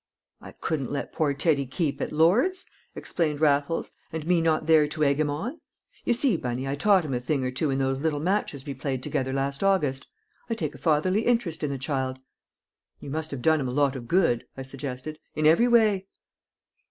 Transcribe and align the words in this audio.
"I 0.41 0.53
couldn't 0.53 0.91
let 0.91 1.13
poor 1.13 1.31
Teddy 1.35 1.67
keep 1.67 2.01
at 2.01 2.11
Lord's," 2.11 2.65
explained 2.95 3.39
Raffles, 3.39 3.91
"and 4.11 4.25
me 4.25 4.41
not 4.41 4.65
there 4.65 4.87
to 4.87 5.03
egg 5.03 5.19
him 5.19 5.29
on! 5.29 5.61
You 6.05 6.13
see, 6.13 6.37
Bunny, 6.37 6.67
I 6.67 6.73
taught 6.73 7.05
him 7.05 7.13
a 7.13 7.19
thing 7.19 7.43
or 7.43 7.51
two 7.51 7.69
in 7.69 7.77
those 7.77 8.01
little 8.01 8.19
matches 8.19 8.65
we 8.65 8.73
played 8.73 9.03
together 9.03 9.31
last 9.31 9.61
August. 9.63 10.07
I 10.49 10.55
take 10.55 10.73
a 10.73 10.79
fatherly 10.79 11.21
interest 11.27 11.61
in 11.61 11.69
the 11.69 11.77
child." 11.77 12.17
"You 12.99 13.11
must 13.11 13.29
have 13.29 13.43
done 13.43 13.61
him 13.61 13.67
a 13.67 13.71
lot 13.75 13.95
of 13.95 14.07
good," 14.07 14.47
I 14.57 14.63
suggested, 14.63 15.19
"in 15.35 15.45
every 15.45 15.67
way." 15.67 16.07